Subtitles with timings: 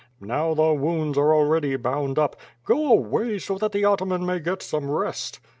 [0.19, 2.35] Now the wounds are already bound up.
[2.65, 5.39] Go away so that the ataman may get some rest.